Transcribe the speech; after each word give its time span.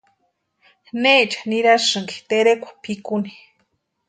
¿Neecha 1.01 1.39
nirasïnki 1.49 2.17
terekwa 2.29 2.71
pʼikuni? 2.83 3.31